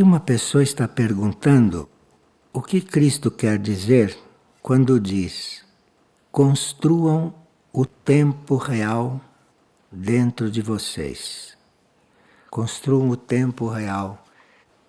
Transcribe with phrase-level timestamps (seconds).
[0.00, 1.86] Aqui uma pessoa está perguntando
[2.54, 4.16] o que Cristo quer dizer
[4.62, 5.62] quando diz:
[6.32, 7.34] construam
[7.70, 9.20] o tempo real
[9.92, 11.54] dentro de vocês.
[12.48, 14.24] Construam o tempo real.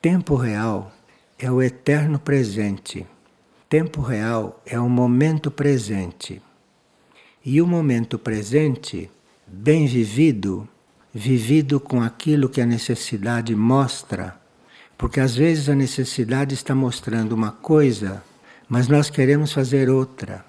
[0.01, 0.93] Tempo real
[1.37, 3.05] é o eterno presente.
[3.67, 6.41] Tempo real é o momento presente.
[7.43, 9.11] E o momento presente,
[9.45, 10.65] bem vivido,
[11.13, 14.39] vivido com aquilo que a necessidade mostra,
[15.01, 18.23] porque às vezes a necessidade está mostrando uma coisa,
[18.69, 20.45] mas nós queremos fazer outra.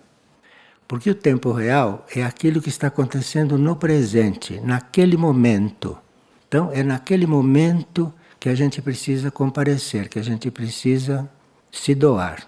[0.87, 5.97] Porque o tempo real é aquilo que está acontecendo no presente, naquele momento.
[6.47, 11.27] Então, é naquele momento que a gente precisa comparecer, que a gente precisa
[11.71, 12.47] se doar.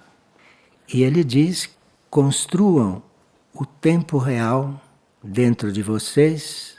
[0.92, 1.70] E ele diz:
[2.10, 3.02] construam
[3.54, 4.78] o tempo real
[5.22, 6.76] dentro de vocês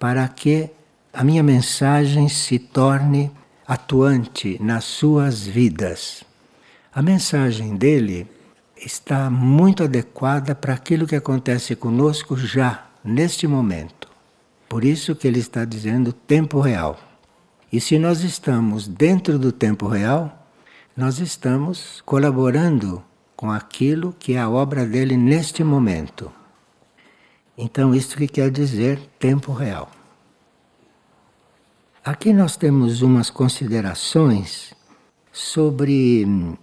[0.00, 0.68] para que
[1.12, 3.30] a minha mensagem se torne
[3.66, 6.24] atuante nas suas vidas.
[6.92, 8.26] A mensagem dele
[8.76, 14.08] está muito adequada para aquilo que acontece conosco já, neste momento.
[14.68, 16.98] Por isso que ele está dizendo tempo real.
[17.72, 20.48] E se nós estamos dentro do tempo real,
[20.96, 23.02] nós estamos colaborando
[23.34, 26.30] com aquilo que é a obra dele neste momento.
[27.56, 29.90] Então, isso que quer dizer tempo real.
[32.04, 34.74] Aqui nós temos umas considerações
[35.32, 36.54] sobre hum,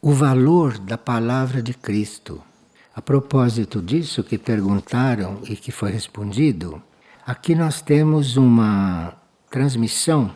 [0.00, 2.42] o valor da palavra de Cristo.
[2.92, 6.82] A propósito disso que perguntaram e que foi respondido,
[7.24, 9.14] aqui nós temos uma
[9.48, 10.32] transmissão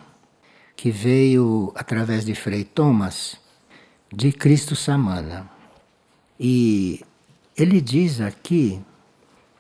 [0.77, 3.41] que veio através de Frei Thomas
[4.15, 5.51] de Cristo Samana.
[6.39, 7.05] E
[7.57, 8.81] ele diz aqui: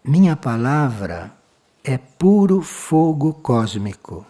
[0.05, 1.33] minha palavra
[1.83, 4.25] é puro fogo cósmico.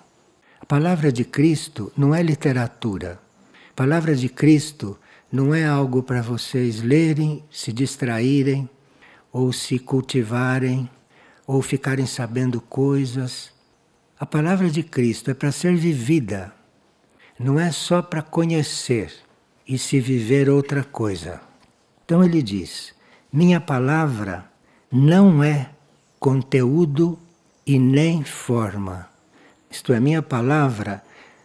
[0.69, 3.20] Palavra de Cristo não é literatura.
[3.77, 4.98] Palavra de Cristo
[5.31, 8.69] não é algo para vocês lerem, se distraírem,
[9.32, 10.91] ou se cultivarem,
[11.47, 13.53] ou ficarem sabendo coisas.
[14.19, 16.53] A palavra de Cristo é para ser vivida,
[17.38, 19.15] não é só para conhecer
[19.69, 21.41] e se viver outra coisa.
[22.04, 22.93] Então ele diz:
[23.33, 24.50] minha palavra
[24.91, 25.71] não é
[26.19, 27.16] conteúdo
[27.65, 29.15] e nem forma.
[29.76, 31.03] Isto é, minha palavra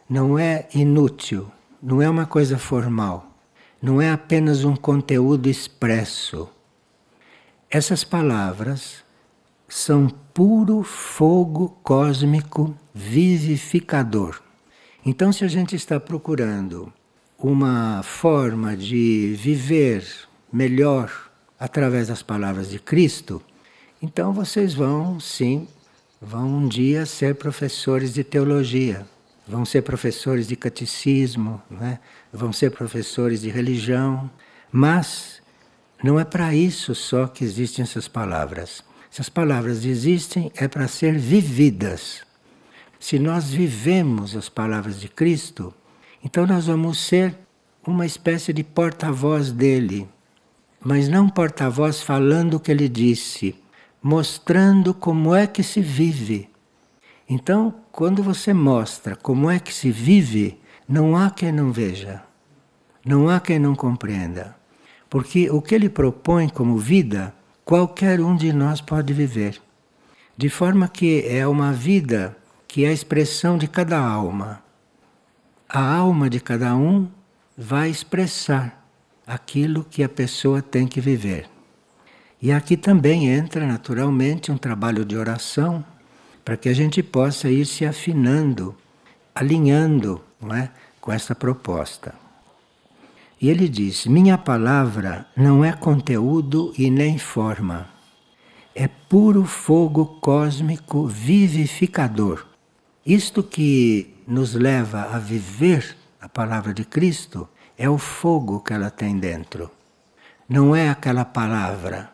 [0.09, 3.31] não é inútil, não é uma coisa formal
[3.81, 6.47] não é apenas um conteúdo expresso.
[7.69, 9.03] Essas palavras
[9.67, 14.39] são puro fogo cósmico vivificador.
[15.03, 16.93] Então, se a gente está procurando
[17.39, 20.05] uma forma de viver
[20.53, 21.11] melhor
[21.59, 23.41] através das palavras de Cristo,
[23.99, 25.67] então vocês vão, sim,
[26.21, 29.05] vão um dia ser professores de teologia
[29.51, 31.99] vão ser professores de catecismo, né?
[32.31, 34.31] vão ser professores de religião,
[34.71, 35.41] mas
[36.01, 38.81] não é para isso só que existem essas palavras.
[39.11, 42.21] Essas palavras existem é para ser vividas.
[42.97, 45.73] Se nós vivemos as palavras de Cristo,
[46.23, 47.35] então nós vamos ser
[47.85, 50.07] uma espécie de porta-voz dele,
[50.79, 53.55] mas não porta-voz falando o que ele disse,
[54.01, 56.51] mostrando como é que se vive
[57.33, 62.21] então, quando você mostra como é que se vive, não há quem não veja,
[63.05, 64.53] não há quem não compreenda.
[65.09, 69.61] Porque o que ele propõe como vida, qualquer um de nós pode viver.
[70.35, 72.35] De forma que é uma vida
[72.67, 74.61] que é a expressão de cada alma.
[75.69, 77.07] A alma de cada um
[77.57, 78.85] vai expressar
[79.25, 81.49] aquilo que a pessoa tem que viver.
[82.41, 85.85] E aqui também entra naturalmente um trabalho de oração,
[86.43, 88.75] para que a gente possa ir se afinando,
[89.35, 92.15] alinhando não é, com essa proposta.
[93.39, 97.87] E ele diz: Minha palavra não é conteúdo e nem forma,
[98.73, 102.47] é puro fogo cósmico vivificador.
[103.05, 107.47] Isto que nos leva a viver a palavra de Cristo
[107.77, 109.69] é o fogo que ela tem dentro.
[110.47, 112.10] Não é aquela palavra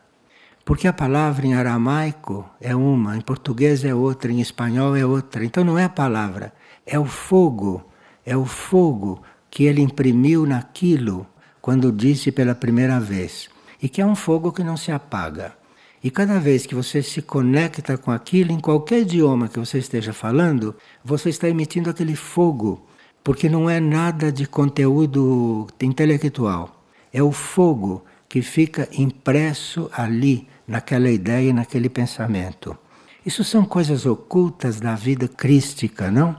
[0.68, 5.46] porque a palavra em aramaico é uma, em português é outra, em espanhol é outra.
[5.46, 6.52] Então não é a palavra,
[6.86, 7.82] é o fogo,
[8.26, 11.26] é o fogo que ele imprimiu naquilo
[11.62, 13.48] quando disse pela primeira vez.
[13.82, 15.56] E que é um fogo que não se apaga.
[16.04, 20.12] E cada vez que você se conecta com aquilo, em qualquer idioma que você esteja
[20.12, 22.86] falando, você está emitindo aquele fogo,
[23.24, 26.84] porque não é nada de conteúdo intelectual.
[27.14, 32.78] É o fogo que fica impresso ali naquela ideia e naquele pensamento.
[33.26, 36.36] Isso são coisas ocultas da vida crística, não?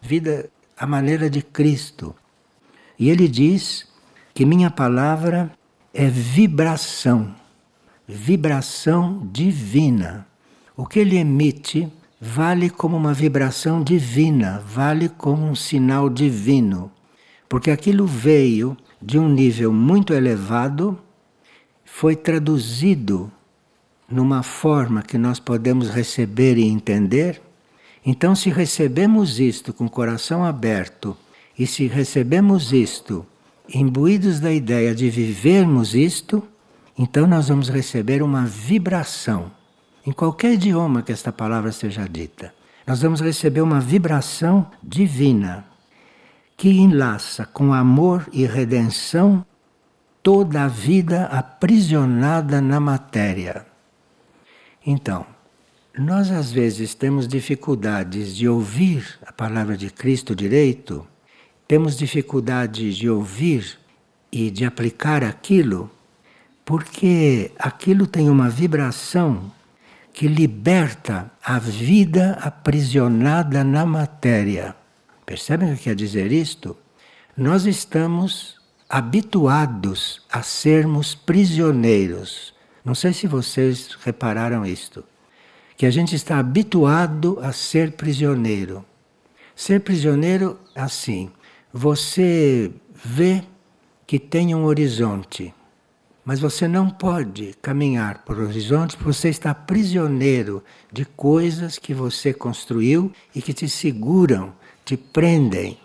[0.00, 2.14] Vida à maneira de Cristo.
[2.98, 3.86] E ele diz
[4.34, 5.50] que minha palavra
[5.92, 7.34] é vibração,
[8.06, 10.26] vibração divina.
[10.76, 16.90] O que ele emite vale como uma vibração divina, vale como um sinal divino,
[17.48, 20.98] porque aquilo veio de um nível muito elevado,
[21.84, 23.30] foi traduzido
[24.10, 27.40] numa forma que nós podemos receber e entender.
[28.04, 31.16] Então, se recebemos isto com o coração aberto
[31.58, 33.26] e se recebemos isto
[33.72, 36.42] imbuídos da ideia de vivermos isto,
[36.96, 39.50] então nós vamos receber uma vibração.
[40.06, 42.54] Em qualquer idioma que esta palavra seja dita,
[42.86, 45.66] nós vamos receber uma vibração divina
[46.56, 49.44] que enlaça com amor e redenção
[50.22, 53.67] toda a vida aprisionada na matéria.
[54.90, 55.26] Então,
[55.98, 61.06] nós às vezes temos dificuldades de ouvir a palavra de Cristo direito,
[61.66, 63.78] temos dificuldades de ouvir
[64.32, 65.90] e de aplicar aquilo,
[66.64, 69.52] porque aquilo tem uma vibração
[70.10, 74.74] que liberta a vida aprisionada na matéria.
[75.26, 76.74] Percebem o que quer dizer isto?
[77.36, 78.56] Nós estamos
[78.88, 82.56] habituados a sermos prisioneiros
[82.88, 85.04] não sei se vocês repararam isto,
[85.76, 88.82] que a gente está habituado a ser prisioneiro.
[89.54, 91.30] Ser prisioneiro assim,
[91.70, 92.72] você
[93.04, 93.42] vê
[94.06, 95.52] que tem um horizonte,
[96.24, 102.32] mas você não pode caminhar por horizonte porque você está prisioneiro de coisas que você
[102.32, 105.76] construiu e que te seguram, te prendem.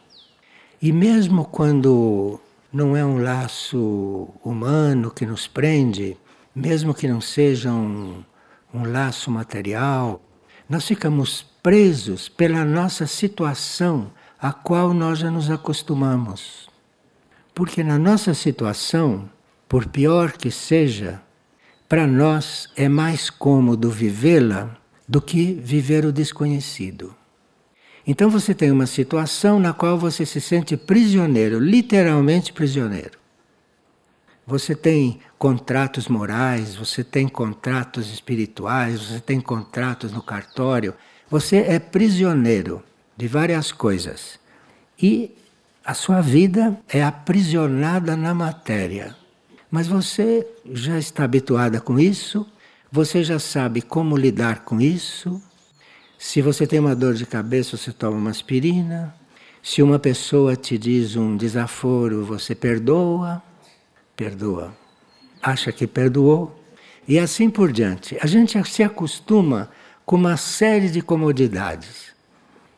[0.82, 2.40] E mesmo quando
[2.72, 6.18] não é um laço humano que nos prende,
[6.56, 8.24] mesmo que não seja um,
[8.74, 10.22] um laço material,
[10.70, 16.68] nós ficamos presos pela nossa situação a qual nós já nos acostumamos.
[17.54, 19.30] Porque na nossa situação,
[19.70, 21.22] por pior que seja,
[21.88, 24.76] para nós é mais cômodo vivê-la
[25.08, 27.16] do que viver o desconhecido.
[28.06, 33.23] Então você tem uma situação na qual você se sente prisioneiro, literalmente prisioneiro.
[34.45, 40.94] Você tem contratos morais, você tem contratos espirituais, você tem contratos no cartório.
[41.30, 42.84] Você é prisioneiro
[43.16, 44.38] de várias coisas.
[45.01, 45.31] E
[45.86, 49.16] a sua vida é aprisionada na matéria.
[49.72, 52.46] Mas você já está habituada com isso,
[52.92, 55.42] você já sabe como lidar com isso.
[56.19, 59.16] Se você tem uma dor de cabeça, você toma uma aspirina.
[59.63, 63.42] Se uma pessoa te diz um desaforo, você perdoa
[64.15, 64.74] perdoa,
[65.42, 66.60] acha que perdoou,
[67.07, 68.18] e assim por diante.
[68.21, 69.69] A gente se acostuma
[70.06, 72.13] com uma série de comodidades.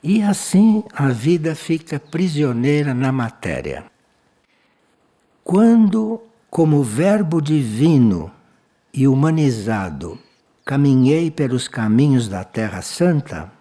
[0.02, 3.86] E assim a vida fica prisioneira na matéria.
[5.44, 8.32] Quando, como Verbo divino
[8.94, 10.18] e humanizado,
[10.64, 13.52] caminhei pelos caminhos da Terra Santa,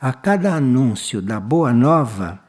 [0.00, 2.40] a cada anúncio da Boa Nova,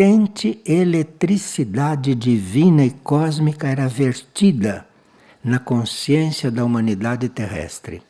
[0.00, 4.86] potente eletricidade divina e cósmica era vertida
[5.44, 8.00] na consciência da humanidade terrestre.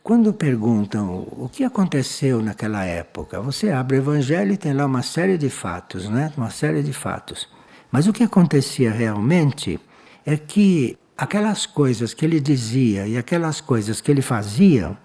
[0.00, 5.02] Quando perguntam o que aconteceu naquela época, você abre o Evangelho e tem lá uma
[5.02, 6.32] série de fatos, né?
[6.36, 7.48] Uma série de fatos.
[7.90, 9.80] Mas o que acontecia realmente
[10.24, 14.96] é que aquelas coisas que ele dizia e aquelas coisas que ele fazia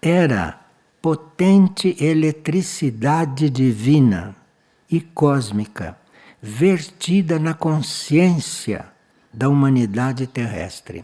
[0.00, 0.58] era
[1.02, 4.40] potente eletricidade divina
[4.92, 5.96] e cósmica,
[6.40, 8.84] vertida na consciência
[9.32, 11.02] da humanidade terrestre.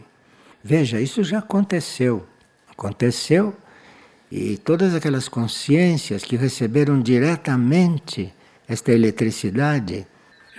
[0.63, 2.27] Veja, isso já aconteceu.
[2.69, 3.57] Aconteceu
[4.31, 8.31] e todas aquelas consciências que receberam diretamente
[8.67, 10.05] esta eletricidade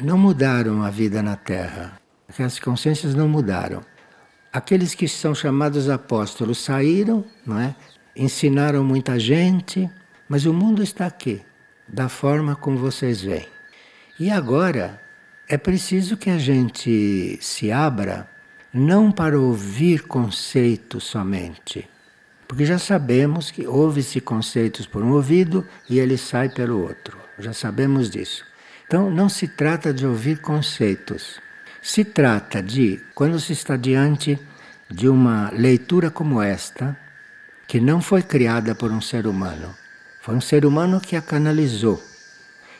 [0.01, 2.01] não mudaram a vida na Terra.
[2.29, 3.81] Aquelas consciências não mudaram.
[4.53, 7.77] Aqueles que são chamados apóstolos saíram, não é?
[8.17, 9.89] Ensinaram muita gente,
[10.29, 11.41] mas o mundo está aqui
[11.93, 13.49] da forma como vocês veem.
[14.19, 15.01] E agora
[15.49, 18.29] é preciso que a gente se abra
[18.73, 21.89] não para ouvir conceitos somente,
[22.47, 27.19] porque já sabemos que ouve-se conceitos por um ouvido e ele sai pelo outro.
[27.39, 28.45] Já sabemos disso.
[28.87, 31.41] Então não se trata de ouvir conceitos.
[31.81, 34.39] Se trata de, quando se está diante
[34.91, 36.97] de uma leitura como esta,
[37.67, 39.75] que não foi criada por um ser humano,
[40.21, 42.03] foi um ser humano que a canalizou.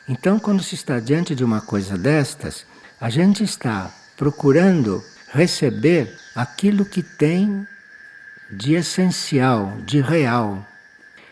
[0.07, 2.65] Então, quando se está diante de uma coisa destas,
[2.99, 7.65] a gente está procurando receber aquilo que tem
[8.51, 10.65] de essencial, de real.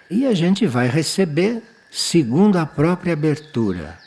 [0.09, 1.61] E a gente vai receber
[1.91, 3.97] segundo a própria abertura.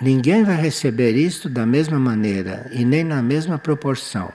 [0.00, 4.32] ninguém vai receber isto da mesma maneira e nem na mesma proporção.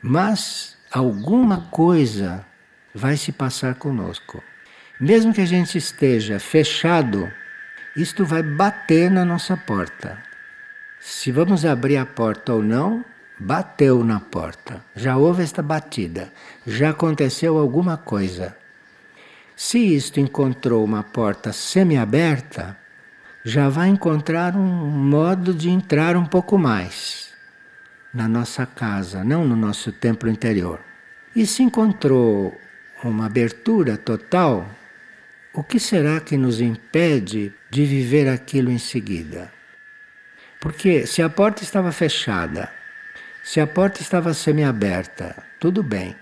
[0.00, 2.46] Mas alguma coisa
[2.94, 4.42] vai se passar conosco.
[4.98, 7.30] Mesmo que a gente esteja fechado,
[7.94, 10.18] isto vai bater na nossa porta.
[10.98, 13.04] Se vamos abrir a porta ou não,
[13.38, 14.82] bateu na porta.
[14.94, 16.32] Já houve esta batida.
[16.66, 18.56] Já aconteceu alguma coisa.
[19.54, 22.76] Se isto encontrou uma porta semi-aberta,
[23.44, 27.32] já vai encontrar um modo de entrar um pouco mais
[28.12, 30.80] na nossa casa, não no nosso templo interior.
[31.34, 32.58] E se encontrou
[33.04, 34.66] uma abertura total,
[35.56, 39.50] o que será que nos impede de viver aquilo em seguida?
[40.60, 42.70] Porque se a porta estava fechada,
[43.42, 46.14] se a porta estava semi-aberta, tudo bem.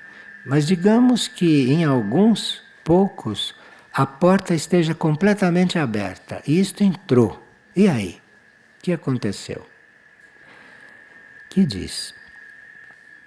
[0.47, 3.57] Mas digamos que em alguns, poucos,
[3.93, 7.45] a porta esteja completamente aberta e isto entrou.
[7.75, 8.21] E aí?
[8.79, 9.67] O que aconteceu?
[11.51, 12.15] Que diz: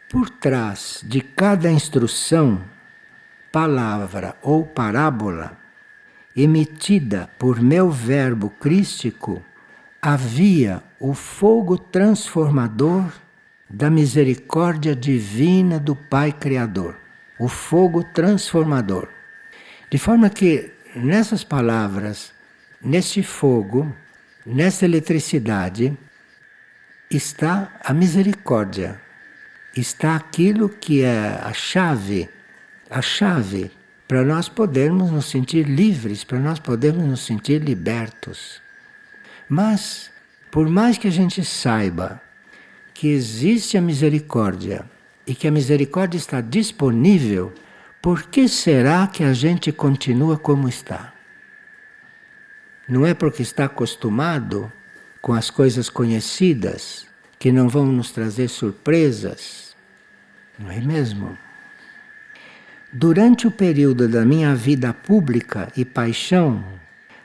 [0.09, 2.63] Por trás de cada instrução,
[3.51, 5.66] palavra ou parábola
[6.37, 9.43] emitida por meu verbo crístico,
[9.99, 13.11] havia o fogo transformador
[13.67, 16.95] da misericórdia divina do Pai Criador.
[17.39, 19.09] O fogo transformador.
[19.89, 22.31] De forma que nessas palavras,
[22.81, 23.91] neste fogo,
[24.45, 25.97] nessa eletricidade,
[27.09, 29.01] está a misericórdia.
[29.75, 32.29] Está aquilo que é a chave,
[32.89, 33.71] a chave
[34.07, 38.61] para nós podermos nos sentir livres, para nós podermos nos sentir libertos.
[39.49, 40.09] Mas,
[40.49, 42.21] por mais que a gente saiba
[42.93, 44.85] que existe a misericórdia
[45.25, 47.53] e que a misericórdia está disponível,
[48.01, 51.13] por que será que a gente continua como está?
[52.87, 54.71] Não é porque está acostumado
[55.21, 57.05] com as coisas conhecidas
[57.37, 59.75] que não vão nos trazer surpresas?
[60.57, 61.37] Não é mesmo?
[62.91, 66.63] Durante o período da minha vida pública e paixão,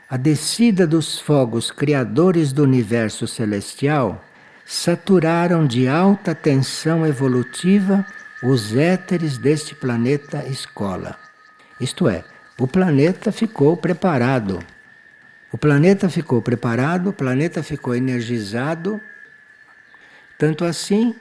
[0.09, 4.23] a descida dos fogos criadores do universo celestial
[4.65, 8.05] saturaram de alta tensão evolutiva
[8.43, 11.17] os éteres deste planeta escola.
[11.79, 12.25] Isto é,
[12.59, 14.59] o planeta ficou preparado.
[15.49, 18.99] O planeta ficou preparado, o planeta ficou energizado,
[20.37, 21.15] tanto assim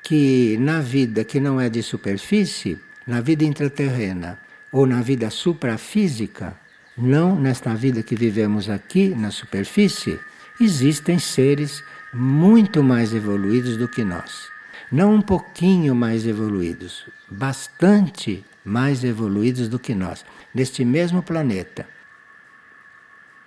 [0.00, 2.78] que na vida que não é de superfície,
[3.10, 4.38] na vida intraterrena
[4.70, 6.56] ou na vida suprafísica,
[6.96, 10.16] não nesta vida que vivemos aqui na superfície,
[10.60, 11.82] existem seres
[12.14, 14.48] muito mais evoluídos do que nós.
[14.92, 20.24] Não um pouquinho mais evoluídos, bastante mais evoluídos do que nós,
[20.54, 21.88] neste mesmo planeta.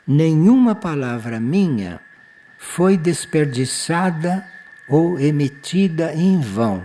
[0.05, 2.01] Nenhuma palavra minha
[2.58, 4.46] foi desperdiçada
[4.89, 6.84] ou emitida em vão.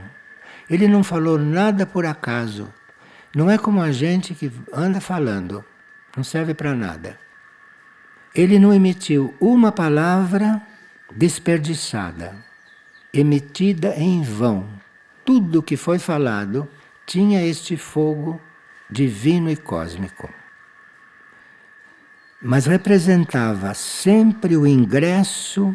[0.69, 2.73] Ele não falou nada por acaso.
[3.35, 5.65] Não é como a gente que anda falando,
[6.17, 7.19] não serve para nada.
[8.35, 10.63] Ele não emitiu uma palavra
[11.15, 12.37] desperdiçada,
[13.13, 14.69] emitida em vão.
[15.25, 16.69] Tudo que foi falado
[17.07, 18.41] tinha este fogo
[18.91, 20.29] divino e cósmico.
[22.41, 25.75] Mas representava sempre o ingresso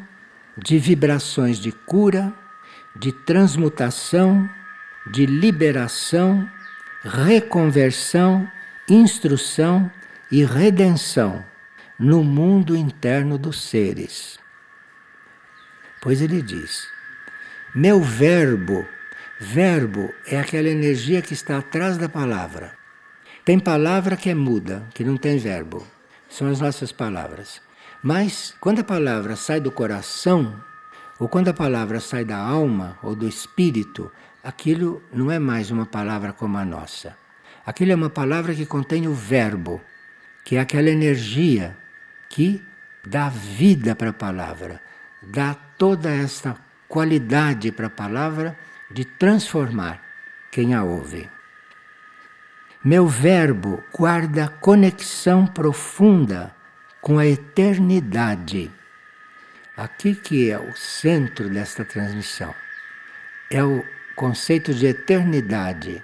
[0.57, 2.33] de vibrações de cura,
[2.95, 4.49] de transmutação,
[5.07, 6.49] de liberação,
[7.03, 8.49] reconversão,
[8.87, 9.91] instrução
[10.31, 11.43] e redenção
[11.99, 14.39] no mundo interno dos seres.
[16.01, 16.87] Pois ele diz:
[17.75, 18.85] Meu verbo,
[19.39, 22.73] verbo é aquela energia que está atrás da palavra.
[23.45, 25.85] Tem palavra que é muda, que não tem verbo.
[26.29, 27.61] São as nossas palavras.
[28.01, 30.61] Mas quando a palavra sai do coração,
[31.19, 34.11] ou quando a palavra sai da alma ou do espírito,
[34.43, 37.15] aquilo não é mais uma palavra como a nossa.
[37.65, 39.81] Aquilo é uma palavra que contém o verbo,
[40.43, 41.77] que é aquela energia
[42.29, 42.61] que
[43.05, 44.81] dá vida para a palavra,
[45.21, 48.57] dá toda esta qualidade para a palavra
[48.91, 50.01] de transformar
[50.51, 51.29] quem a ouve.
[52.83, 56.53] Meu verbo guarda conexão profunda
[57.01, 58.69] com a eternidade.
[59.75, 62.53] Aqui que é o centro desta transmissão.
[63.49, 63.83] É o
[64.15, 66.03] conceito de eternidade.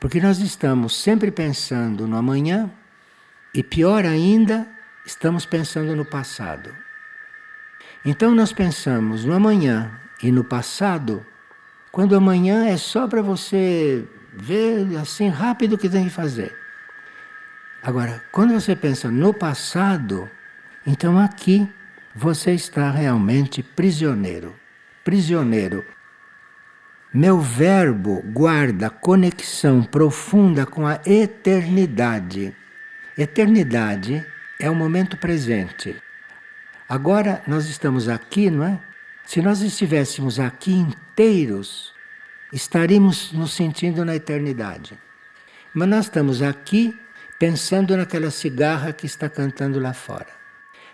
[0.00, 2.70] Porque nós estamos sempre pensando no amanhã
[3.54, 4.66] e pior ainda,
[5.06, 6.74] estamos pensando no passado.
[8.04, 9.90] Então nós pensamos no amanhã
[10.22, 11.24] e no passado,
[11.92, 16.56] quando amanhã é só para você ver assim rápido o que tem que fazer.
[17.82, 20.28] Agora, quando você pensa no passado,
[20.84, 21.68] então aqui
[22.14, 24.54] você está realmente prisioneiro.
[25.04, 25.84] Prisioneiro.
[27.12, 32.54] Meu verbo guarda conexão profunda com a eternidade.
[33.16, 34.24] Eternidade
[34.60, 35.96] é o momento presente.
[36.88, 38.80] Agora nós estamos aqui, não é?
[39.24, 41.92] Se nós estivéssemos aqui inteiros,
[42.52, 44.98] estaríamos nos sentindo na eternidade.
[45.74, 46.98] Mas nós estamos aqui
[47.38, 50.37] pensando naquela cigarra que está cantando lá fora.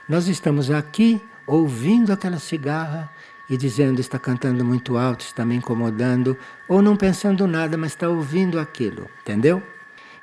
[0.06, 3.10] Nós estamos aqui ouvindo aquela cigarra
[3.48, 6.36] e dizendo está cantando muito alto, está me incomodando,
[6.68, 9.62] ou não pensando nada, mas está ouvindo aquilo, entendeu?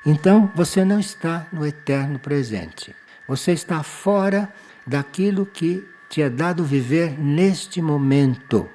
[0.06, 2.94] Então você não está no eterno presente.
[3.26, 4.52] Você está fora
[4.86, 8.68] daquilo que te é dado viver neste momento.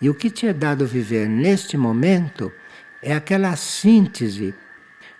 [0.00, 2.50] E o que te é dado viver neste momento
[3.02, 4.54] é aquela síntese,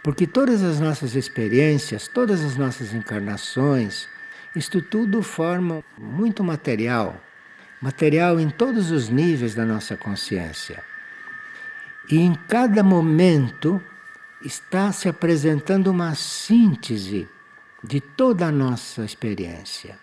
[0.03, 4.09] porque todas as nossas experiências, todas as nossas encarnações,
[4.55, 7.21] isto tudo forma muito material,
[7.81, 10.83] material em todos os níveis da nossa consciência.
[12.11, 13.81] E em cada momento
[14.45, 17.29] está se apresentando uma síntese
[17.83, 19.99] de toda a nossa experiência.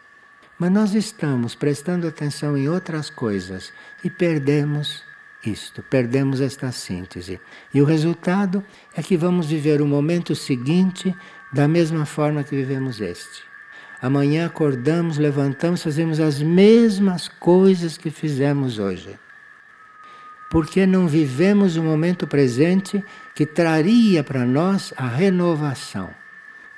[0.58, 3.72] Mas nós estamos prestando atenção em outras coisas
[4.04, 5.04] e perdemos
[5.46, 7.40] isto, perdemos esta síntese.
[7.74, 8.64] E o resultado
[8.96, 11.16] é que vamos viver o momento seguinte
[11.54, 13.47] da mesma forma que vivemos este.
[14.02, 19.18] Amanhã acordamos, levantamos, fazemos as mesmas coisas que fizemos hoje.
[20.50, 23.04] Porque não vivemos o momento presente
[23.36, 26.10] que traria para nós a renovação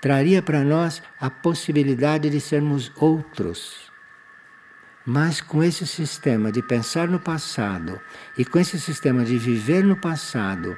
[0.01, 3.89] traria para nós a possibilidade de sermos outros.
[5.05, 7.99] Mas com esse sistema de pensar no passado
[8.37, 10.77] e com esse sistema de viver no passado,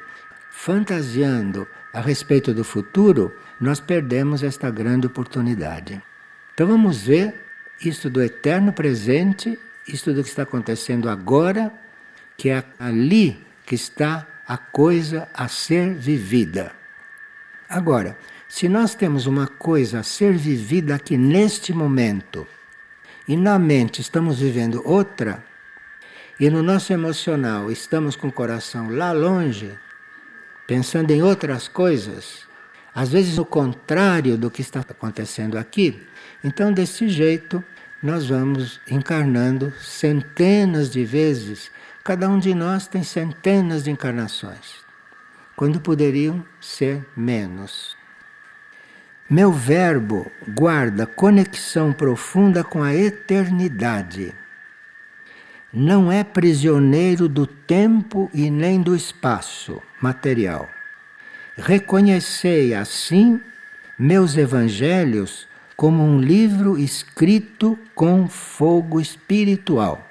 [0.49, 6.01] fantasiando a respeito do futuro, nós perdemos esta grande oportunidade.
[6.53, 7.33] Então vamos ver
[7.83, 11.71] isto do eterno presente, isto do que está acontecendo agora,
[12.37, 16.73] que é ali que está a coisa a ser vivida.
[17.69, 18.17] Agora,
[18.49, 22.45] se nós temos uma coisa a ser vivida aqui neste momento,
[23.27, 25.43] e na mente estamos vivendo outra,
[26.39, 29.71] e no nosso emocional estamos com o coração lá longe,
[30.67, 32.45] pensando em outras coisas,
[32.93, 36.05] às vezes o contrário do que está acontecendo aqui,
[36.43, 37.63] então desse jeito
[38.01, 41.71] nós vamos encarnando centenas de vezes.
[42.03, 44.83] Cada um de nós tem centenas de encarnações,
[45.55, 47.95] quando poderiam ser menos.
[49.29, 54.33] Meu verbo guarda conexão profunda com a eternidade.
[55.71, 60.67] Não é prisioneiro do tempo e nem do espaço material.
[61.55, 63.39] Reconhecei assim
[63.97, 65.47] meus evangelhos
[65.81, 70.07] como um livro escrito com fogo espiritual.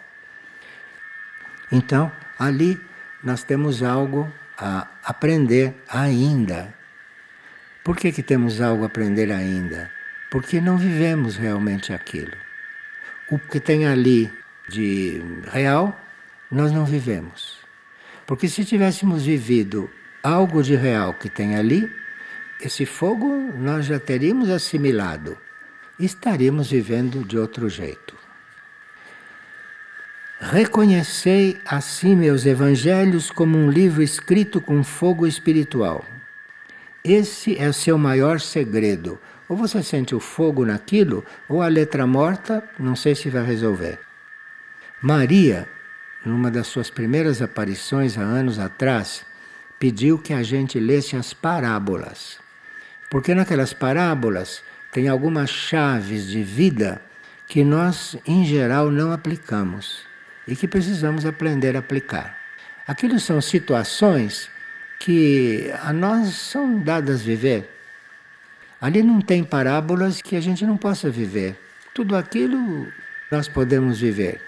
[1.70, 2.76] Então, ali
[3.22, 4.28] nós temos algo
[4.59, 6.74] a aprender ainda
[7.83, 9.90] por que, que temos algo a aprender ainda?
[10.30, 12.37] Porque não vivemos realmente aquilo.
[13.30, 14.30] O que tem ali
[14.68, 15.98] de real,
[16.50, 17.59] nós não vivemos.
[18.26, 19.90] Porque se tivéssemos vivido
[20.22, 21.90] algo de real que tem ali,
[22.61, 23.26] esse fogo
[23.59, 25.37] nós já teríamos assimilado.
[26.00, 28.16] Estaríamos vivendo de outro jeito.
[30.40, 36.02] Reconhecei assim meus evangelhos como um livro escrito com fogo espiritual.
[37.04, 39.20] Esse é seu maior segredo.
[39.46, 43.98] Ou você sente o fogo naquilo, ou a letra morta, não sei se vai resolver.
[45.02, 45.68] Maria,
[46.24, 49.26] numa das suas primeiras aparições há anos atrás,
[49.78, 52.38] pediu que a gente lesse as parábolas.
[53.10, 57.00] Porque naquelas parábolas tem algumas chaves de vida
[57.46, 60.05] que nós, em geral, não aplicamos
[60.46, 62.37] e que precisamos aprender a aplicar.
[62.87, 64.50] Aquilo são situações
[64.98, 67.68] que a nós são dadas viver.
[68.81, 71.59] Ali não tem parábolas que a gente não possa viver.
[71.94, 72.88] Tudo aquilo
[73.31, 74.40] nós podemos viver.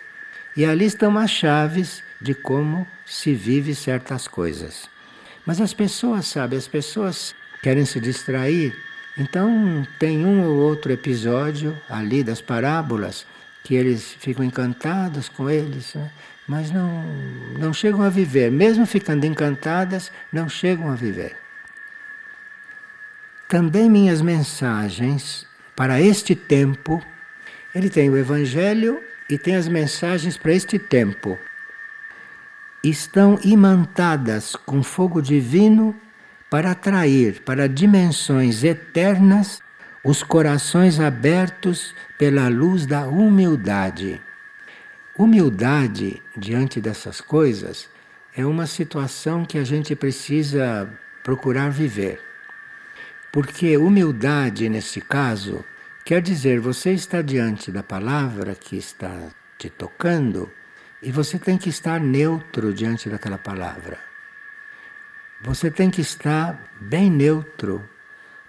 [0.57, 4.89] E ali estão as chaves de como se vive certas coisas.
[5.47, 8.77] Mas as pessoas, sabe, as pessoas querem se distrair.
[9.17, 13.27] Então tem um ou outro episódio ali das parábolas
[13.63, 15.95] que eles ficam encantados com eles.
[15.95, 16.11] Né?
[16.47, 17.05] mas não,
[17.59, 18.51] não chegam a viver.
[18.51, 21.37] Mesmo ficando encantadas, não chegam a viver.
[23.49, 25.47] Também minhas mensagens
[25.77, 27.03] para este tempo,
[27.75, 31.39] ele tem o Evangelho e tem as mensagens para este tempo.
[32.83, 35.95] Estão imantadas com fogo divino
[36.53, 39.63] para atrair para dimensões eternas
[40.05, 44.21] os corações abertos pela luz da humildade.
[45.17, 47.89] Humildade diante dessas coisas
[48.37, 50.93] é uma situação que a gente precisa
[51.25, 52.21] procurar viver.
[53.33, 55.65] Porque humildade, nesse caso,
[56.05, 60.51] quer dizer você está diante da palavra que está te tocando
[61.03, 64.12] e você tem que estar neutro diante daquela palavra.
[65.43, 67.83] Você tem que estar bem neutro.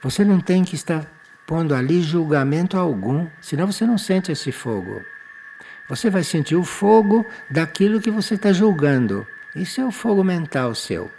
[0.01, 1.05] Você não tem que estar
[1.47, 5.01] pondo ali julgamento algum, senão você não sente esse fogo.
[5.89, 9.25] Você vai sentir o fogo daquilo que você está julgando.
[9.55, 11.09] Isso é o fogo mental seu.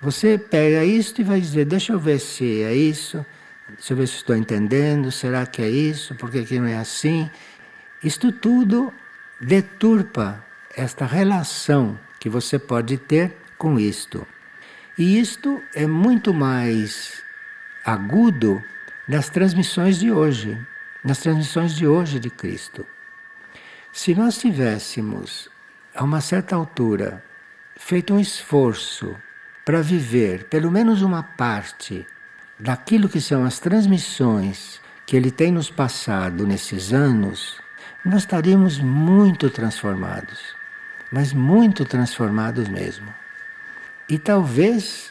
[0.00, 3.24] Você pega isto e vai dizer: deixa eu ver se é isso,
[3.68, 6.76] deixa eu ver se estou entendendo, será que é isso, por que, que não é
[6.76, 7.30] assim?
[8.02, 8.92] Isto tudo
[9.40, 10.44] deturpa
[10.76, 14.26] esta relação que você pode ter com isto.
[14.98, 17.22] E isto é muito mais
[17.84, 18.62] agudo
[19.08, 20.58] nas transmissões de hoje,
[21.02, 22.86] nas transmissões de hoje de Cristo.
[23.90, 25.48] Se nós tivéssemos,
[25.94, 27.24] a uma certa altura,
[27.76, 29.16] feito um esforço
[29.64, 32.06] para viver pelo menos uma parte
[32.58, 37.58] daquilo que são as transmissões que ele tem nos passado nesses anos,
[38.04, 40.54] nós estaríamos muito transformados,
[41.10, 43.21] mas muito transformados mesmo.
[44.12, 45.10] E talvez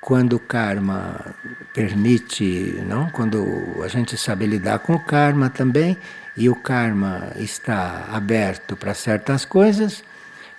[0.00, 1.32] quando o karma
[1.72, 3.08] permite, não?
[3.08, 5.96] Quando a gente sabe lidar com o karma também
[6.36, 10.02] e o karma está aberto para certas coisas,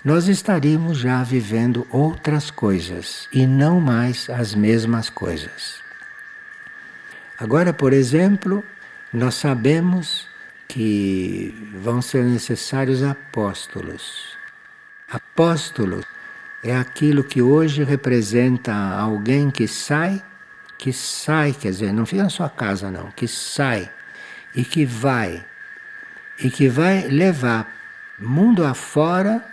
[0.01, 5.81] nós estaríamos já vivendo outras coisas e não mais as mesmas coisas.
[7.37, 8.63] Agora, por exemplo,
[9.11, 10.25] nós sabemos
[10.69, 14.37] que vão ser necessários apóstolos.
[15.11, 16.12] Apóstolos
[16.63, 20.23] é aquilo que hoje representa alguém que sai,
[20.77, 23.91] que sai, quer dizer, não fica na sua casa não, que sai
[24.55, 25.45] e que vai,
[26.39, 27.69] e que vai levar
[28.17, 29.43] mundo afora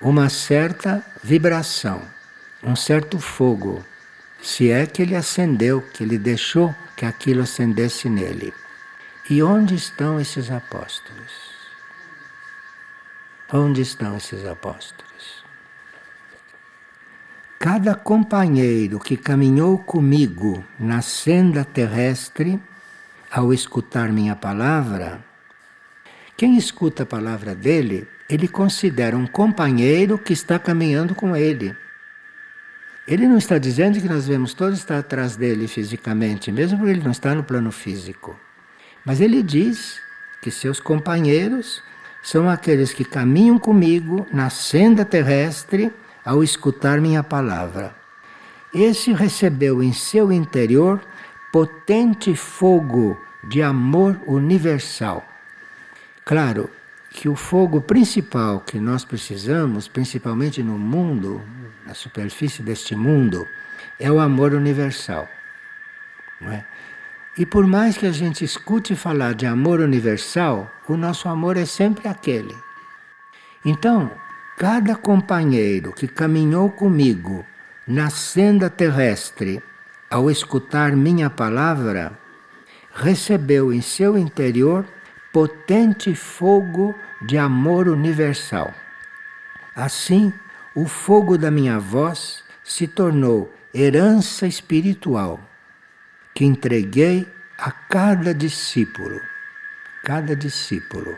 [0.00, 2.02] uma certa vibração,
[2.62, 3.84] um certo fogo,
[4.42, 8.52] se é que ele acendeu, que ele deixou que aquilo acendesse nele.
[9.30, 11.32] E onde estão esses apóstolos?
[13.52, 15.07] Onde estão esses apóstolos?
[17.58, 22.60] Cada companheiro que caminhou comigo na senda terrestre,
[23.28, 25.24] ao escutar minha palavra,
[26.36, 31.74] quem escuta a palavra dele, ele considera um companheiro que está caminhando com ele.
[33.08, 37.02] Ele não está dizendo que nós devemos todos estar atrás dele fisicamente, mesmo porque ele
[37.02, 38.38] não está no plano físico.
[39.04, 40.00] Mas ele diz
[40.40, 41.82] que seus companheiros
[42.22, 45.92] são aqueles que caminham comigo na senda terrestre
[46.28, 47.96] ao escutar minha palavra.
[48.74, 51.00] Esse recebeu em seu interior
[51.50, 55.26] potente fogo de amor universal.
[56.26, 56.68] Claro
[57.08, 61.40] que o fogo principal que nós precisamos, principalmente no mundo,
[61.86, 63.48] na superfície deste mundo,
[63.98, 65.26] é o amor universal.
[66.42, 66.62] Não é?
[67.38, 71.64] E por mais que a gente escute falar de amor universal, o nosso amor é
[71.64, 72.54] sempre aquele.
[73.64, 74.12] Então,
[74.58, 77.46] Cada companheiro que caminhou comigo
[77.86, 79.62] na senda terrestre,
[80.10, 82.18] ao escutar minha palavra,
[82.92, 84.84] recebeu em seu interior
[85.32, 86.92] potente fogo
[87.22, 88.74] de amor universal.
[89.76, 90.32] Assim,
[90.74, 95.38] o fogo da minha voz se tornou herança espiritual
[96.34, 99.20] que entreguei a cada discípulo.
[100.02, 101.16] Cada discípulo.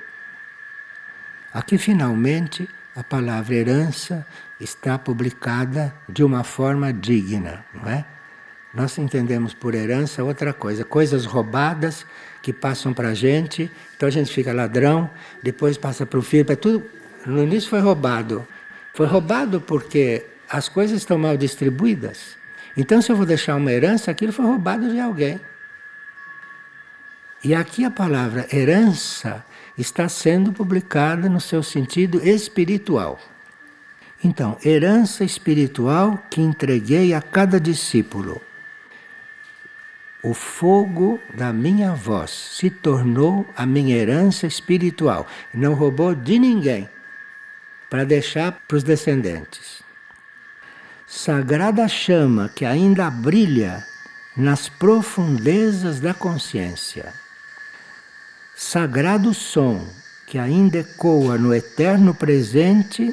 [1.55, 4.26] Aqui, finalmente, a palavra herança
[4.61, 8.05] está publicada de uma forma digna, não é?
[8.72, 12.07] Nós entendemos por herança outra coisa, coisas roubadas
[12.40, 15.11] que passam para a gente, então a gente fica ladrão,
[15.42, 16.85] depois passa para o filho, para tudo.
[17.26, 18.46] No início foi roubado.
[18.94, 22.37] Foi roubado porque as coisas estão mal distribuídas.
[22.76, 25.40] Então, se eu vou deixar uma herança, aquilo foi roubado de alguém.
[27.42, 29.44] E aqui a palavra herança
[29.76, 33.18] está sendo publicada no seu sentido espiritual.
[34.22, 38.40] Então, herança espiritual que entreguei a cada discípulo.
[40.22, 45.26] O fogo da minha voz se tornou a minha herança espiritual.
[45.54, 46.87] Não roubou de ninguém
[47.88, 49.83] para deixar para os descendentes.
[51.06, 53.85] Sagrada chama que ainda brilha
[54.37, 57.12] nas profundezas da consciência
[58.62, 59.88] sagrado som
[60.27, 63.12] que ainda ecoa no eterno presente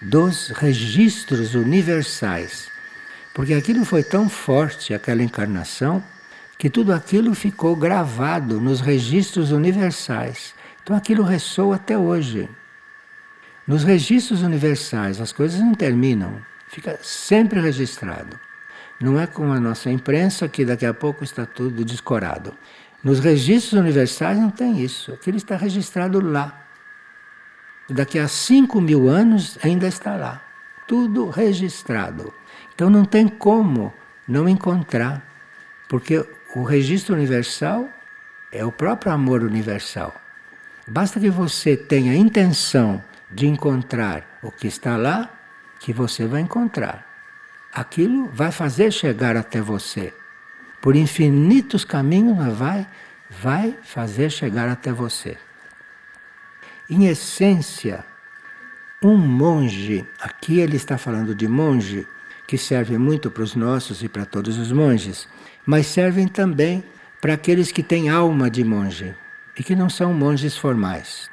[0.00, 2.70] dos registros universais.
[3.34, 6.00] Porque aquilo foi tão forte, aquela encarnação,
[6.56, 10.54] que tudo aquilo ficou gravado nos registros universais.
[10.80, 12.48] Então aquilo ressoa até hoje.
[13.66, 18.38] Nos registros universais as coisas não terminam, fica sempre registrado.
[19.00, 22.54] Não é como a nossa imprensa que daqui a pouco está tudo descorado.
[23.02, 25.12] Nos registros universais não tem isso.
[25.12, 26.66] Aquilo está registrado lá.
[27.88, 30.42] Daqui a 5 mil anos ainda está lá.
[30.86, 32.34] Tudo registrado.
[32.74, 33.92] Então não tem como
[34.26, 35.22] não encontrar.
[35.88, 37.88] Porque o registro universal
[38.50, 40.14] é o próprio amor universal.
[40.86, 45.30] Basta que você tenha intenção de encontrar o que está lá,
[45.78, 47.06] que você vai encontrar.
[47.72, 50.14] Aquilo vai fazer chegar até você.
[50.80, 52.86] Por infinitos caminhos, vai,
[53.30, 55.36] vai fazer chegar até você.
[56.88, 58.04] Em essência,
[59.02, 62.06] um monge, aqui ele está falando de monge,
[62.46, 65.28] que serve muito para os nossos e para todos os monges,
[65.66, 66.82] mas servem também
[67.20, 69.14] para aqueles que têm alma de monge
[69.58, 71.28] e que não são monges formais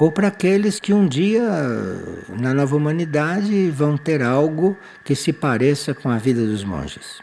[0.00, 1.42] ou para aqueles que um dia
[2.26, 7.20] na nova humanidade vão ter algo que se pareça com a vida dos monges.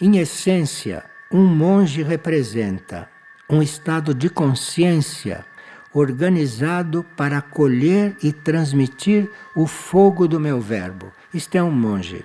[0.00, 3.08] Em essência, um monge representa
[3.48, 5.44] um estado de consciência
[5.92, 11.12] organizado para acolher e transmitir o fogo do meu verbo.
[11.34, 12.24] Isto é um monge.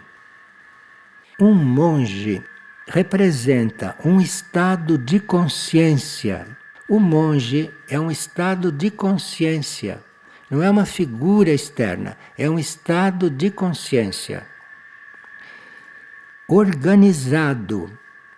[1.40, 2.44] Um monge
[2.88, 6.48] representa um estado de consciência
[6.88, 10.04] o monge é um estado de consciência,
[10.52, 14.46] não é uma figura externa, é um estado de consciência
[16.47, 17.91] organizado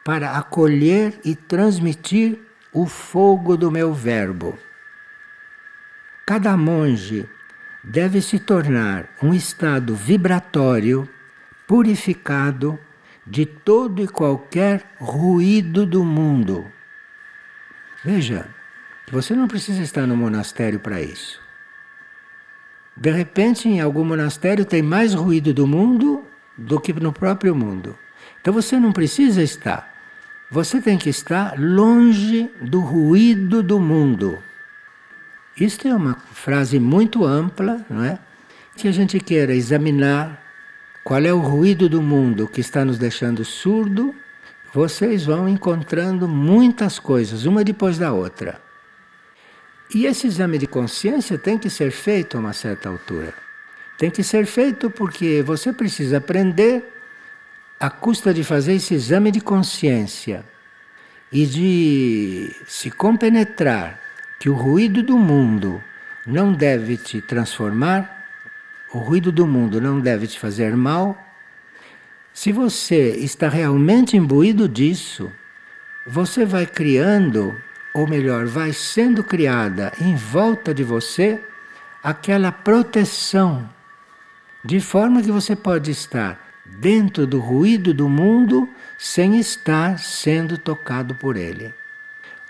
[0.04, 2.40] para acolher e transmitir
[2.74, 4.58] o fogo do meu verbo.
[6.26, 7.28] Cada monge
[7.84, 11.08] deve se tornar um estado vibratório,
[11.66, 12.80] purificado
[13.26, 16.72] de todo e qualquer ruído do mundo
[18.04, 18.48] Veja,
[19.12, 21.42] você não precisa estar no monastério para isso.
[22.96, 26.24] De repente, em algum monastério tem mais ruído do mundo
[26.58, 27.98] do que no próprio mundo.
[28.42, 29.94] Então você não precisa estar.
[30.50, 34.40] Você tem que estar longe do ruído do mundo.
[35.60, 38.20] Isto é uma frase muito ampla, não é?
[38.76, 40.42] Que a gente queira examinar
[41.04, 44.14] qual é o ruído do mundo que está nos deixando surdo
[44.74, 48.62] vocês vão encontrando muitas coisas, uma depois da outra.
[49.94, 53.34] E esse exame de consciência tem que ser feito a uma certa altura.
[53.98, 56.94] Tem que ser feito porque você precisa aprender,
[57.80, 60.44] à custa de fazer esse exame de consciência
[61.32, 64.00] e de se compenetrar
[64.40, 65.84] que o ruído do mundo
[66.26, 68.26] não deve te transformar,
[68.94, 71.18] o ruído do mundo não deve te fazer mal,
[72.34, 75.32] se você está realmente imbuído disso,
[76.06, 77.60] você vai criando,
[77.94, 81.42] ou melhor, vai sendo criada em volta de você
[82.04, 83.68] aquela proteção,
[84.68, 91.16] de forma que você pode estar dentro do ruído do mundo sem estar sendo tocado
[91.16, 91.74] por ele.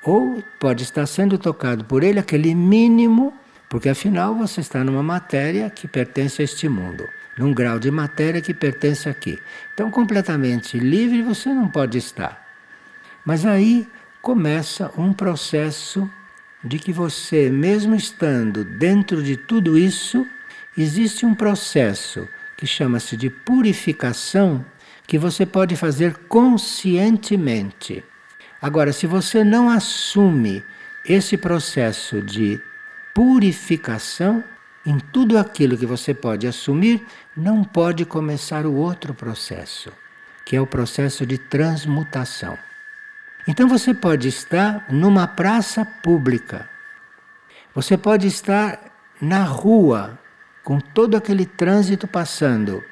[0.01, 3.31] Ou pode estar sendo tocado por ele aquele mínimo,
[3.69, 8.41] porque afinal você está numa matéria que pertence a este mundo num grau de matéria
[8.41, 9.39] que pertence aqui.
[9.71, 12.43] Então, completamente livre você não pode estar.
[13.23, 13.87] Mas aí
[14.23, 16.09] começa um processo
[16.63, 20.25] de que você, mesmo estando dentro de tudo isso,
[20.81, 24.65] existe um processo que chama-se de purificação
[25.05, 28.03] que você pode fazer conscientemente.
[28.61, 30.63] Agora, se você não assume
[31.05, 32.59] esse processo de
[33.13, 34.43] purificação,
[34.85, 39.91] em tudo aquilo que você pode assumir, não pode começar o outro processo,
[40.45, 42.57] que é o processo de transmutação.
[43.47, 46.69] Então você pode estar numa praça pública,
[47.75, 48.79] você pode estar
[49.21, 50.17] na rua,
[50.67, 52.83] com todo aquele trânsito passando,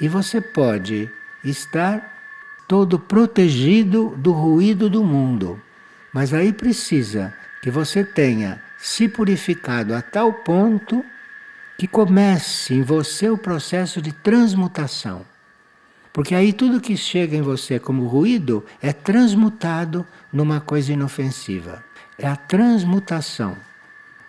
[0.00, 1.10] e você pode
[1.42, 2.08] estar
[2.68, 5.60] todo protegido do ruído do mundo.
[6.14, 11.04] Mas aí precisa que você tenha se purificado a tal ponto
[11.76, 15.26] que comece em você o processo de transmutação.
[16.12, 21.82] Porque aí tudo que chega em você como ruído é transmutado numa coisa inofensiva.
[22.16, 23.56] É a transmutação.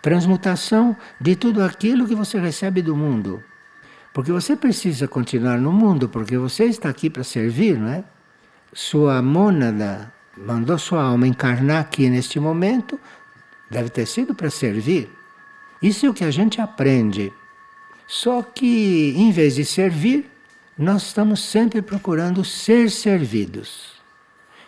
[0.02, 3.42] Transmutação de tudo aquilo que você recebe do mundo.
[4.12, 8.04] Porque você precisa continuar no mundo, porque você está aqui para servir, não é?
[8.74, 13.00] Sua mônada mandou sua alma encarnar aqui neste momento,
[13.70, 15.08] deve ter sido para servir.
[15.80, 17.32] Isso é o que a gente aprende
[18.12, 20.30] só que, em vez de servir,
[20.76, 23.92] nós estamos sempre procurando ser servidos.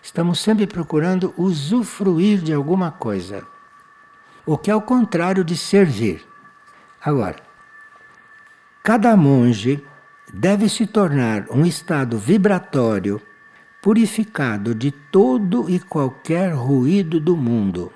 [0.03, 3.47] Estamos sempre procurando usufruir de alguma coisa,
[4.47, 6.25] o que é o contrário de servir.
[7.01, 7.37] Agora,
[8.83, 9.83] cada monge
[10.33, 13.21] deve se tornar um estado vibratório
[13.83, 17.93] purificado de todo e qualquer ruído do mundo.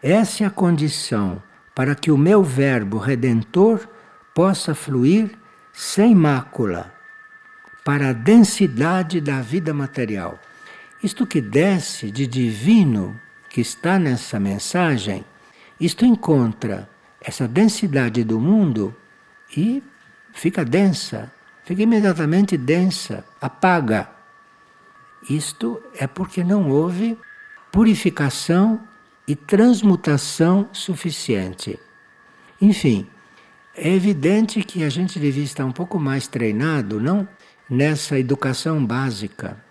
[0.00, 1.42] Essa é a condição
[1.74, 3.88] para que o meu Verbo redentor
[4.32, 5.30] possa fluir
[5.72, 6.92] sem mácula
[7.84, 10.38] para a densidade da vida material.
[11.02, 15.24] Isto que desce de divino que está nessa mensagem,
[15.80, 16.88] isto encontra
[17.20, 18.94] essa densidade do mundo
[19.56, 19.82] e
[20.32, 21.32] fica densa,
[21.64, 24.10] fica imediatamente densa, apaga.
[25.28, 27.18] Isto é porque não houve
[27.70, 28.80] purificação
[29.26, 31.78] e transmutação suficiente.
[32.60, 33.06] Enfim,
[33.76, 37.28] é evidente que a gente devia estar um pouco mais treinado, não
[37.68, 39.67] nessa educação básica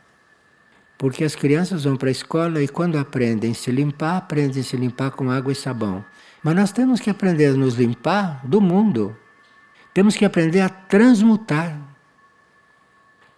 [0.98, 4.64] porque as crianças vão para a escola e quando aprendem a se limpar, aprendem a
[4.64, 6.04] se limpar com água e sabão.
[6.44, 9.16] Mas nós temos que aprender a nos limpar do mundo.
[9.94, 11.78] Temos que aprender a transmutar.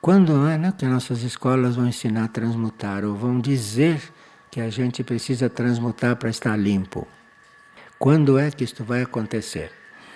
[0.01, 4.01] Quando é né, que nossas escolas vão ensinar a transmutar ou vão dizer
[4.49, 7.05] que a gente precisa transmutar para estar limpo?
[7.97, 9.71] Quando é que isto vai acontecer?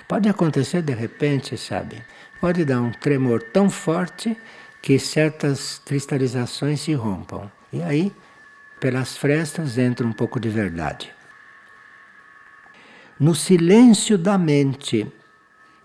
[0.08, 2.02] Pode acontecer de repente, sabe?
[2.40, 4.38] Pode dar um tremor tão forte
[4.84, 7.50] que certas cristalizações se rompam.
[7.72, 8.12] E aí,
[8.82, 11.10] pelas frestas, entra um pouco de verdade.
[13.17, 15.10] No silêncio da mente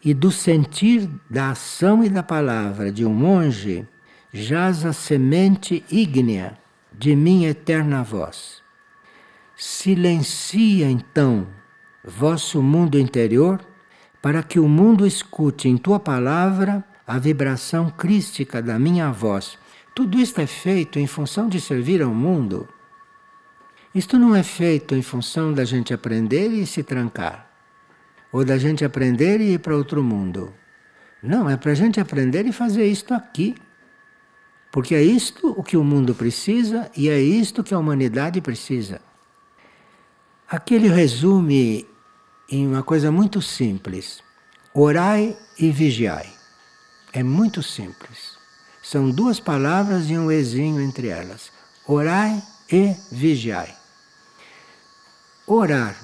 [0.04, 3.86] e do sentir da ação e da palavra de um monge,
[4.32, 6.58] jaz a semente ígnea
[6.92, 8.60] de minha eterna voz.
[9.56, 11.46] Silencia então
[12.04, 13.60] vosso mundo interior,
[14.20, 19.58] para que o mundo escute em tua palavra a vibração crística da minha voz.
[19.94, 22.68] Tudo isto é feito em função de servir ao mundo.
[23.94, 27.50] Isto não é feito em função da gente aprender e se trancar,
[28.30, 30.52] ou da gente aprender e ir para outro mundo.
[31.22, 33.56] Não, é para a gente aprender e fazer isto aqui.
[34.70, 39.00] Porque é isto o que o mundo precisa e é isto que a humanidade precisa.
[40.46, 41.86] Aqui ele resume
[42.50, 44.22] em uma coisa muito simples:
[44.74, 46.37] orai e vigiai.
[47.18, 48.38] É muito simples.
[48.80, 51.50] São duas palavras e um ezinho entre elas.
[51.84, 53.74] Orai e vigiai.
[55.44, 55.96] Orar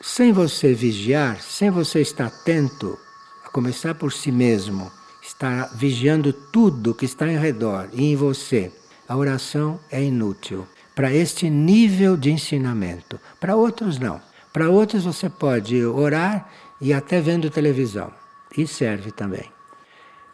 [0.00, 2.96] sem você vigiar, sem você estar atento,
[3.44, 4.88] a começar por si mesmo,
[5.20, 8.70] estar vigiando tudo que está em redor e em você,
[9.08, 13.18] a oração é inútil para este nível de ensinamento.
[13.40, 14.22] Para outros, não.
[14.52, 16.48] Para outros, você pode orar
[16.80, 18.12] e até vendo televisão.
[18.56, 19.50] E serve também.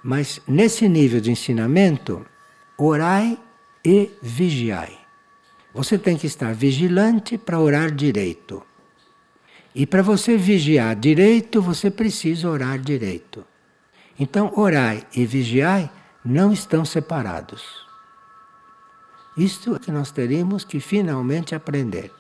[0.03, 2.25] Mas nesse nível de ensinamento,
[2.77, 3.39] orai
[3.85, 4.97] e vigiai.
[5.75, 8.63] Você tem que estar vigilante para orar direito.
[9.75, 13.45] E para você vigiar direito, você precisa orar direito.
[14.19, 15.91] Então, orai e vigiai
[16.25, 17.87] não estão separados.
[19.37, 22.13] Isto é que nós teríamos que finalmente aprender.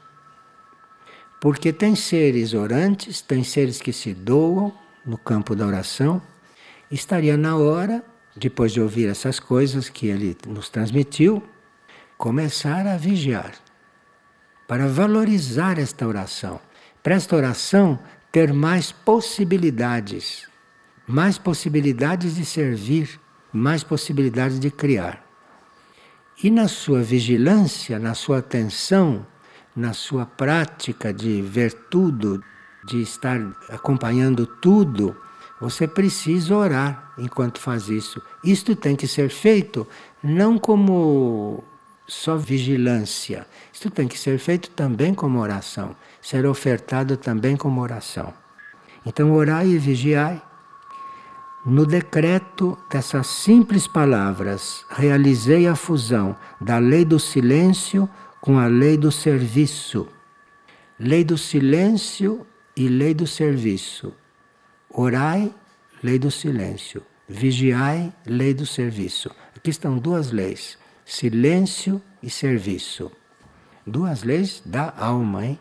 [1.40, 4.72] Porque tem seres orantes, tem seres que se doam
[5.04, 6.22] no campo da oração
[6.90, 8.02] estaria na hora,
[8.36, 11.42] depois de ouvir essas coisas que ele nos transmitiu,
[12.16, 13.52] começar a vigiar,
[14.66, 16.60] para valorizar esta oração,
[17.02, 17.98] para esta oração
[18.30, 20.48] ter mais possibilidades,
[21.06, 23.20] mais possibilidades de servir,
[23.52, 25.24] mais possibilidades de criar.
[26.42, 29.26] E na sua vigilância, na sua atenção,
[29.74, 32.42] na sua prática de ver tudo,
[32.84, 35.16] de estar acompanhando tudo,
[35.60, 38.22] você precisa orar enquanto faz isso.
[38.44, 39.86] Isto tem que ser feito
[40.22, 41.64] não como
[42.06, 43.46] só vigilância.
[43.72, 45.96] Isto tem que ser feito também como oração.
[46.22, 48.32] Ser ofertado também como oração.
[49.04, 50.40] Então, orai e vigiai.
[51.66, 58.08] No decreto dessas simples palavras, realizei a fusão da lei do silêncio
[58.40, 60.08] com a lei do serviço.
[60.98, 62.46] Lei do silêncio
[62.76, 64.14] e lei do serviço.
[64.90, 65.54] Orai,
[66.02, 67.02] lei do silêncio.
[67.28, 69.30] Vigiai, lei do serviço.
[69.54, 73.12] Aqui estão duas leis: silêncio e serviço.
[73.86, 75.58] Duas leis da alma, hein?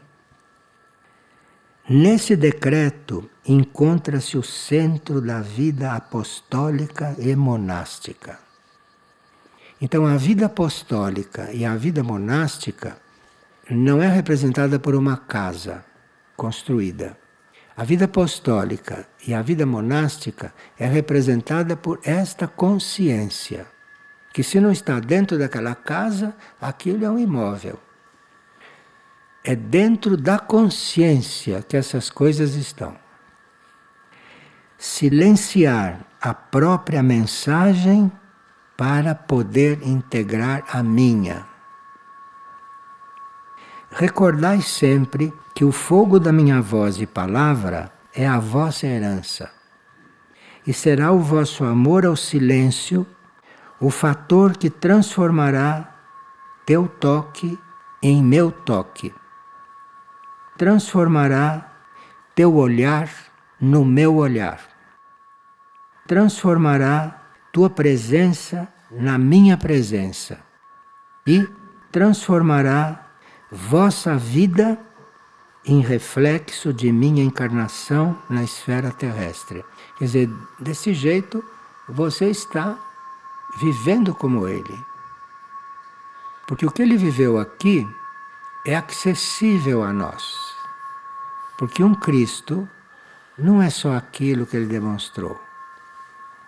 [1.90, 8.40] Nesse decreto encontra-se o centro da vida apostólica e monástica.
[9.80, 12.98] Então, a vida apostólica e a vida monástica
[13.70, 15.86] não é representada por uma casa
[16.36, 17.18] construída
[17.78, 23.68] a vida apostólica e a vida monástica é representada por esta consciência,
[24.34, 27.80] que se não está dentro daquela casa, aquilo é um imóvel.
[29.44, 32.98] É dentro da consciência que essas coisas estão.
[34.76, 38.12] Silenciar a própria mensagem
[38.76, 41.46] para poder integrar a minha.
[43.92, 49.52] Recordai sempre que o fogo da minha voz e palavra é a vossa herança.
[50.66, 53.08] E será o vosso amor ao silêncio
[53.80, 55.96] o fator que transformará
[56.66, 57.58] teu toque
[58.02, 59.14] em meu toque.
[60.58, 61.72] Transformará
[62.36, 63.10] teu olhar
[63.60, 64.60] no meu olhar.
[66.08, 67.22] Transformará
[67.54, 70.40] tua presença na minha presença.
[71.26, 71.48] E
[71.92, 73.07] transformará
[73.52, 74.80] vossa vida
[75.66, 79.66] em reflexo de minha encarnação na esfera terrestre.
[79.98, 80.30] Quer dizer,
[80.60, 81.44] desse jeito
[81.88, 82.78] você está
[83.60, 84.78] vivendo como ele.
[86.48, 87.88] Porque o que ele viveu aqui
[88.66, 90.56] é acessível a nós.
[91.58, 92.68] Porque um Cristo
[93.38, 95.40] não é só aquilo que ele demonstrou.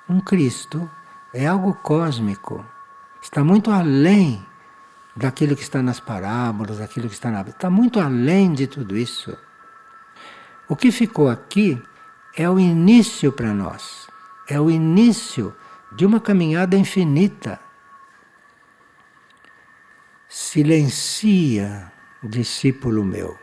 [0.07, 0.89] Um Cristo
[1.33, 2.65] é algo cósmico.
[3.21, 4.45] Está muito além
[5.19, 7.41] daquilo que está nas parábolas, daquilo que está na.
[7.41, 9.37] Está muito além de tudo isso.
[10.67, 11.81] O que ficou aqui
[12.35, 14.07] é o início para nós.
[14.47, 15.53] É o início
[15.91, 17.59] de uma caminhada infinita.
[20.27, 21.91] Silencia,
[22.23, 23.37] discípulo meu.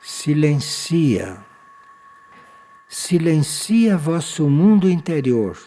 [0.00, 1.36] Silencia.
[2.88, 5.58] Silencia vosso mundo interior,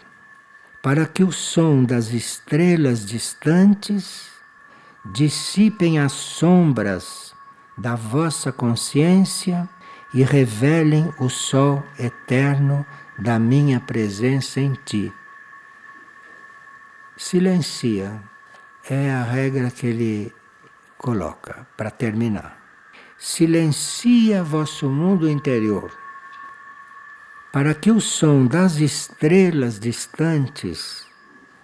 [0.81, 4.36] para que o som das estrelas distantes
[5.11, 7.35] dissipem as sombras
[7.77, 9.69] da vossa consciência
[10.13, 12.85] e revelem o sol eterno
[13.17, 15.13] da minha presença em ti.
[17.15, 18.21] Silencia
[18.89, 20.33] é a regra que ele
[20.97, 22.57] coloca para terminar.
[23.17, 25.91] Silencia vosso mundo interior,
[27.51, 31.07] para que o som das estrelas distantes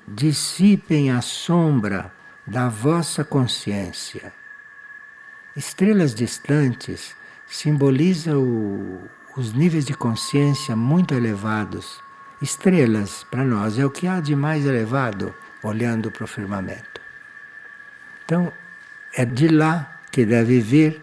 [0.08, 2.12] dissipem a sombra
[2.46, 4.34] da vossa consciência.
[5.56, 7.16] Estrelas distantes
[7.48, 9.02] simboliza o,
[9.38, 12.02] os níveis de consciência muito elevados.
[12.42, 17.02] Estrelas, para nós, é o que há de mais elevado olhando para o firmamento.
[18.26, 18.52] Então,
[19.14, 21.02] é de lá que deve vir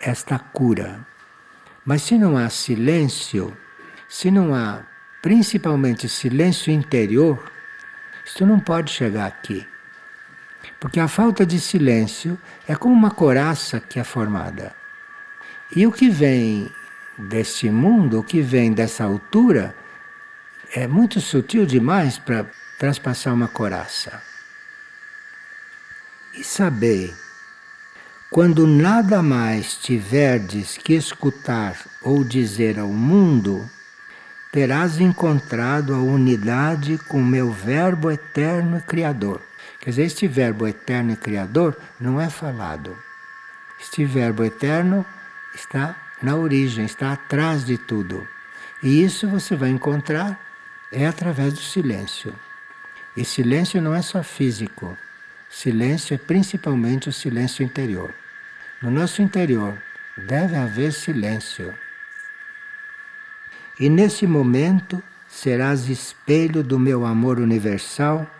[0.00, 1.06] esta cura.
[1.84, 3.56] Mas se não há silêncio,
[4.08, 4.82] se não há
[5.20, 7.50] principalmente silêncio interior,
[8.24, 9.66] isto não pode chegar aqui.
[10.80, 14.74] Porque a falta de silêncio é como uma coraça que é formada.
[15.74, 16.70] E o que vem
[17.18, 19.74] deste mundo, o que vem dessa altura,
[20.74, 22.46] é muito sutil demais para
[22.78, 24.22] transpassar uma coraça.
[26.34, 27.12] E sabei,
[28.30, 33.68] quando nada mais tiverdes que escutar ou dizer ao mundo,
[34.52, 39.47] terás encontrado a unidade com meu Verbo eterno e Criador.
[39.88, 42.94] Quer dizer, este Verbo eterno e Criador não é falado.
[43.80, 45.02] Este Verbo eterno
[45.54, 48.28] está na origem, está atrás de tudo.
[48.82, 50.38] E isso você vai encontrar
[50.92, 52.34] é através do silêncio.
[53.16, 54.94] E silêncio não é só físico.
[55.48, 58.12] Silêncio é principalmente o silêncio interior.
[58.82, 59.74] No nosso interior
[60.18, 61.72] deve haver silêncio.
[63.80, 68.30] E nesse momento serás espelho do meu amor universal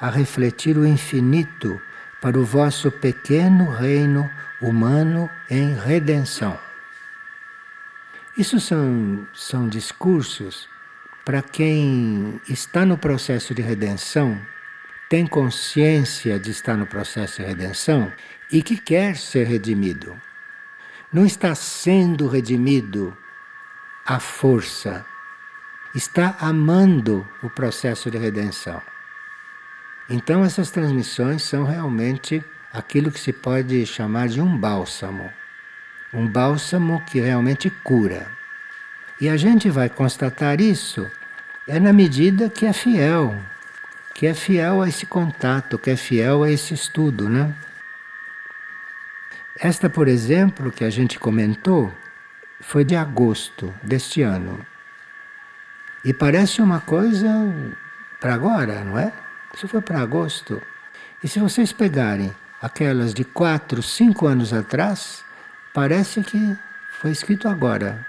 [0.00, 1.80] a refletir o infinito
[2.20, 4.30] para o vosso pequeno reino
[4.60, 6.58] humano em redenção.
[8.36, 10.68] Isso são, são discursos
[11.24, 14.40] para quem está no processo de redenção,
[15.08, 18.12] tem consciência de estar no processo de redenção
[18.52, 20.14] e que quer ser redimido.
[21.12, 23.16] Não está sendo redimido
[24.04, 25.04] à força,
[25.94, 28.80] está amando o processo de redenção.
[30.08, 35.30] Então, essas transmissões são realmente aquilo que se pode chamar de um bálsamo.
[36.12, 38.26] Um bálsamo que realmente cura.
[39.20, 41.10] E a gente vai constatar isso
[41.66, 43.36] é na medida que é fiel,
[44.14, 47.52] que é fiel a esse contato, que é fiel a esse estudo, né?
[49.58, 51.92] Esta, por exemplo, que a gente comentou,
[52.60, 54.64] foi de agosto deste ano.
[56.04, 57.28] E parece uma coisa
[58.20, 59.12] para agora, não é?
[59.56, 60.60] Isso foi para agosto.
[61.24, 62.30] E se vocês pegarem
[62.60, 65.24] aquelas de quatro, cinco anos atrás,
[65.72, 66.56] parece que
[67.00, 68.06] foi escrito agora.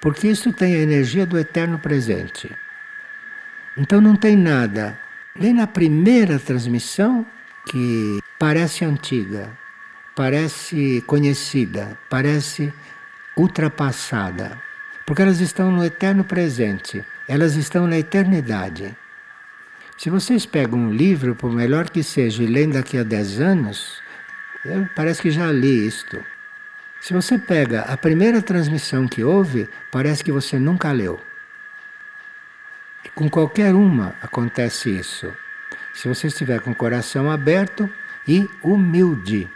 [0.00, 2.50] Porque isso tem a energia do eterno presente.
[3.76, 4.98] Então não tem nada
[5.38, 7.24] Nem na primeira transmissão,
[7.66, 9.56] que parece antiga,
[10.16, 12.72] parece conhecida, parece
[13.36, 14.60] ultrapassada,
[15.06, 18.96] porque elas estão no eterno presente, elas estão na eternidade.
[20.00, 24.00] Se vocês pegam um livro, por melhor que seja, e leem daqui a 10 anos,
[24.96, 26.24] parece que já li isto.
[27.02, 31.20] Se você pega a primeira transmissão que houve, parece que você nunca leu.
[33.14, 35.30] Com qualquer uma acontece isso.
[35.92, 37.86] Se você estiver com o coração aberto
[38.26, 39.50] e humilde.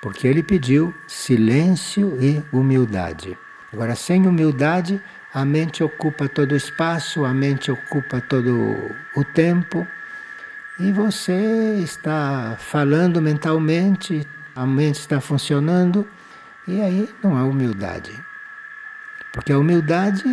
[0.00, 3.36] Porque ele pediu silêncio e humildade.
[3.72, 9.86] Agora, sem humildade, a mente ocupa todo o espaço, a mente ocupa todo o tempo.
[10.78, 14.26] E você está falando mentalmente,
[14.56, 16.08] a mente está funcionando
[16.66, 18.12] e aí não há humildade.
[19.32, 20.24] Porque a humildade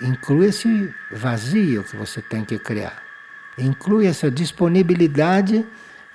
[0.00, 3.02] inclui esse vazio que você tem que criar.
[3.58, 5.66] Inclui essa disponibilidade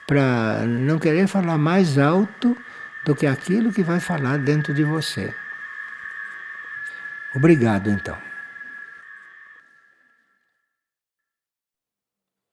[0.08, 2.56] para não querer falar mais alto
[3.04, 5.34] do que aquilo que vai falar dentro de você.
[7.34, 8.31] Obrigado, então.